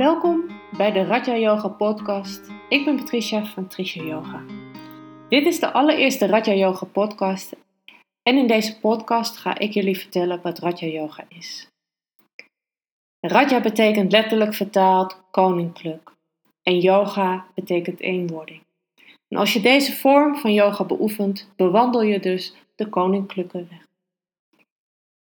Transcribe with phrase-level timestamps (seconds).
[0.00, 2.50] Welkom bij de Raja Yoga podcast.
[2.68, 4.44] Ik ben Patricia van Tricia Yoga.
[5.28, 7.56] Dit is de allereerste Raja Yoga podcast
[8.22, 11.68] en in deze podcast ga ik jullie vertellen wat Raja Yoga is.
[13.20, 16.12] Raja betekent letterlijk vertaald koninklijk
[16.62, 18.62] en yoga betekent eenwording.
[19.28, 23.89] En als je deze vorm van yoga beoefent, bewandel je dus de koninklijke weg.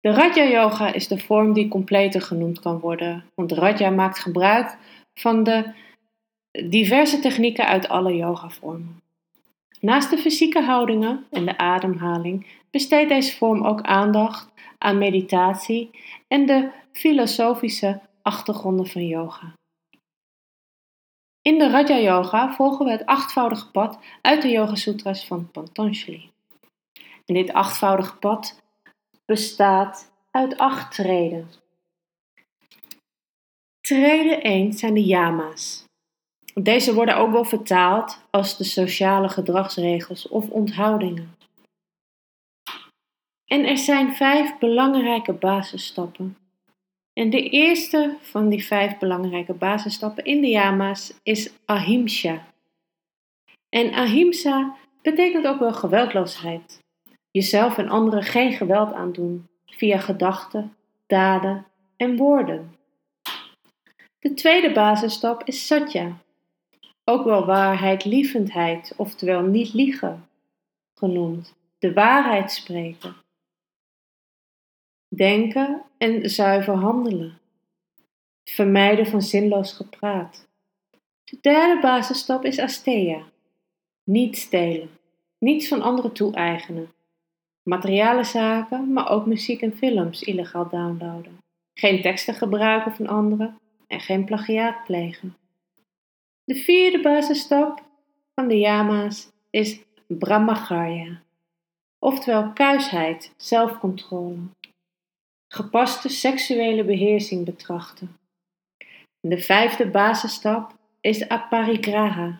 [0.00, 4.78] De Raja Yoga is de vorm die completer genoemd kan worden, want Raja maakt gebruik
[5.14, 5.72] van de
[6.50, 9.02] diverse technieken uit alle yogavormen.
[9.80, 15.90] Naast de fysieke houdingen en de ademhaling besteedt deze vorm ook aandacht aan meditatie
[16.28, 19.52] en de filosofische achtergronden van yoga.
[21.42, 26.30] In de Raja Yoga volgen we het achtvoudige pad uit de Yoga Sutras van Patanjali.
[27.26, 28.60] En dit achtvoudige pad
[29.28, 31.50] bestaat uit acht treden.
[33.80, 35.84] Treden 1 zijn de yama's.
[36.54, 41.36] Deze worden ook wel vertaald als de sociale gedragsregels of onthoudingen.
[43.44, 46.36] En er zijn vijf belangrijke basisstappen.
[47.12, 52.46] En de eerste van die vijf belangrijke basisstappen in de yama's is ahimsa.
[53.68, 56.86] En ahimsa betekent ook wel geweldloosheid
[57.38, 62.76] jezelf en anderen geen geweld aandoen via gedachten, daden en woorden.
[64.18, 66.16] De tweede basisstap is satya,
[67.04, 70.28] ook wel waarheid, lievendheid, oftewel niet liegen
[70.94, 73.16] genoemd, de waarheid spreken.
[75.08, 77.38] Denken en zuiver handelen.
[78.44, 80.48] Vermijden van zinloos gepraat.
[81.24, 83.22] De derde basisstap is asteya,
[84.04, 84.90] niet stelen,
[85.38, 86.92] niets van anderen toe-eigenen,
[87.68, 91.38] materiële zaken, maar ook muziek en films illegaal downloaden.
[91.74, 95.36] Geen teksten gebruiken van anderen en geen plagiaat plegen.
[96.44, 97.82] De vierde basisstap
[98.34, 101.20] van de yama's is brahmacharya,
[101.98, 104.38] oftewel kuisheid, zelfcontrole.
[105.52, 108.16] Gepaste seksuele beheersing betrachten.
[109.20, 112.38] De vijfde basisstap is aparigraha,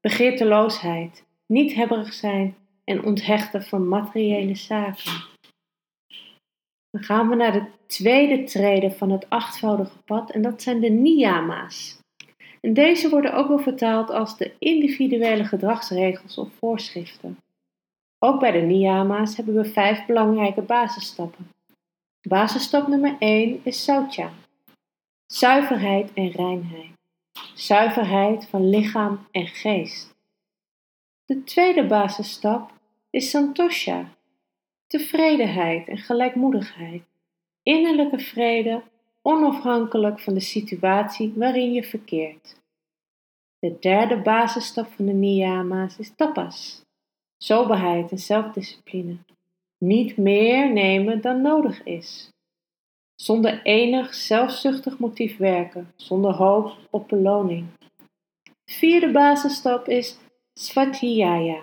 [0.00, 2.56] begeerteloosheid, niet hebberig zijn
[2.88, 5.12] en onthechten van materiële zaken.
[6.90, 10.88] Dan gaan we naar de tweede treden van het achtvoudige pad en dat zijn de
[10.88, 11.98] niyama's.
[12.60, 17.38] En deze worden ook wel vertaald als de individuele gedragsregels of voorschriften.
[18.18, 21.50] Ook bij de niyama's hebben we vijf belangrijke basisstappen.
[22.28, 24.30] Basisstap nummer 1 is saucha.
[25.26, 26.92] Zuiverheid en reinheid.
[27.54, 30.16] Zuiverheid van lichaam en geest.
[31.24, 32.77] De tweede basisstap
[33.10, 34.08] is santosha,
[34.86, 37.02] tevredenheid en gelijkmoedigheid,
[37.62, 38.82] innerlijke vrede,
[39.22, 42.56] onafhankelijk van de situatie waarin je verkeert.
[43.58, 46.84] De derde basisstap van de niyama's is tapas,
[47.38, 49.16] soberheid en zelfdiscipline.
[49.78, 52.30] Niet meer nemen dan nodig is.
[53.14, 57.66] Zonder enig zelfzuchtig motief werken, zonder hoop op beloning.
[58.42, 60.18] De vierde basisstap is
[60.54, 61.62] svatiyaya,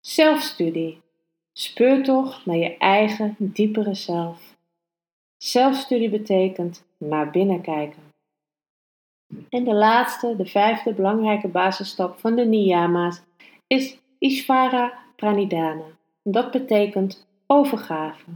[0.00, 1.00] Zelfstudie.
[1.52, 4.56] Speurtocht naar je eigen diepere zelf.
[5.36, 8.02] Zelfstudie betekent naar binnen kijken.
[9.48, 13.22] En de laatste, de vijfde belangrijke basisstap van de niyama's
[13.66, 15.84] is Ishvara Pranidhana.
[16.22, 18.30] Dat betekent overgave.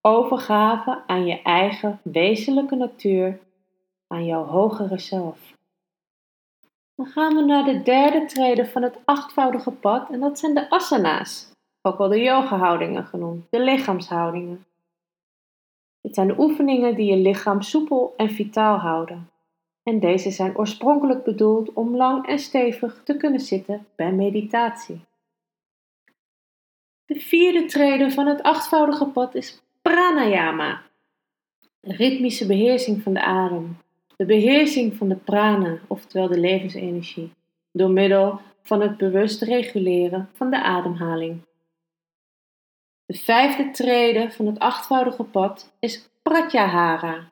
[0.00, 3.40] Overgave aan je eigen wezenlijke natuur,
[4.06, 5.56] aan jouw hogere zelf.
[6.98, 10.70] Dan gaan we naar de derde trede van het achtvoudige pad en dat zijn de
[10.70, 11.50] asana's,
[11.82, 14.66] ook wel de yoga-houdingen genoemd, de lichaamshoudingen.
[16.00, 19.30] Dit zijn de oefeningen die je lichaam soepel en vitaal houden.
[19.82, 25.00] En deze zijn oorspronkelijk bedoeld om lang en stevig te kunnen zitten bij meditatie.
[27.04, 30.82] De vierde trede van het achtvoudige pad is pranayama,
[31.80, 33.76] ritmische beheersing van de adem
[34.18, 37.32] de beheersing van de prana, oftewel de levensenergie,
[37.72, 41.40] door middel van het bewust reguleren van de ademhaling.
[43.06, 47.30] De vijfde trede van het achtvoudige pad is pratyahara.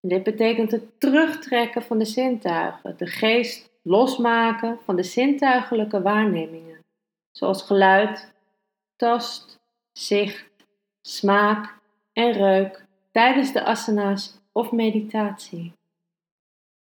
[0.00, 6.84] dit betekent het terugtrekken van de zintuigen, de geest losmaken van de zintuigelijke waarnemingen,
[7.30, 8.32] zoals geluid,
[8.96, 9.60] tast,
[9.92, 10.50] zicht,
[11.00, 11.78] smaak
[12.12, 15.78] en reuk tijdens de asana's of meditatie.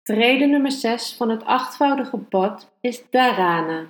[0.03, 3.85] Trede nummer 6 van het achtvoudige pad is dharana.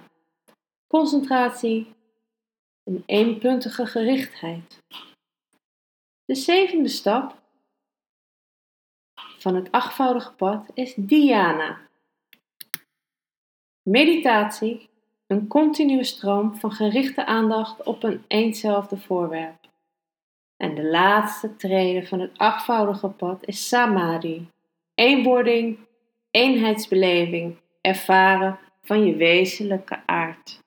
[0.87, 1.93] Concentratie
[2.83, 4.79] en eenpuntige gerichtheid.
[6.25, 7.41] De zevende stap
[9.37, 11.79] van het achtvoudige pad is Dhyana.
[13.89, 14.89] Meditatie,
[15.27, 19.67] een continue stroom van gerichte aandacht op een eenzelfde voorwerp.
[20.57, 24.47] En de laatste trede van het achtvoudige pad is Samadhi,
[24.93, 25.77] eenwording,
[26.33, 30.59] eenheidsbeleving, ervaren van je wezenlijke aard.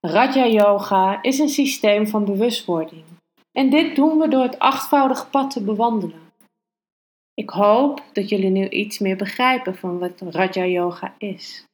[0.00, 3.04] Raja Yoga is een systeem van bewustwording.
[3.52, 6.32] En dit doen we door het achtvoudige pad te bewandelen.
[7.34, 11.64] Ik hoop dat jullie nu iets meer begrijpen van wat Raja Yoga is.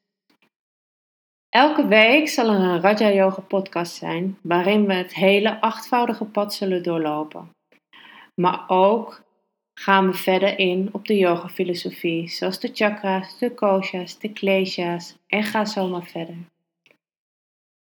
[1.48, 6.54] Elke week zal er een Raja Yoga podcast zijn waarin we het hele achtvoudige pad
[6.54, 7.50] zullen doorlopen.
[8.34, 9.22] Maar ook
[9.78, 15.16] gaan we verder in op de yoga filosofie, zoals de chakras, de koshas, de klesha's
[15.26, 16.36] en ga zo maar verder.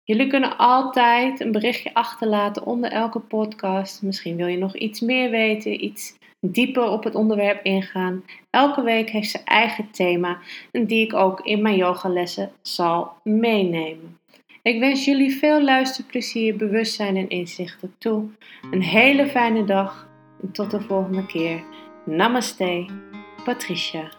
[0.04, 4.02] Jullie kunnen altijd een berichtje achterlaten onder elke podcast.
[4.02, 8.24] Misschien wil je nog iets meer weten, iets dieper op het onderwerp ingaan.
[8.50, 10.40] Elke week heeft ze eigen thema
[10.72, 14.18] en die ik ook in mijn yogalessen zal meenemen.
[14.62, 18.26] Ik wens jullie veel luisterplezier, bewustzijn en inzichten toe.
[18.72, 20.09] Een hele fijne dag
[20.52, 21.64] tot de volgende keer.
[22.06, 22.86] Namaste,
[23.44, 24.19] Patricia.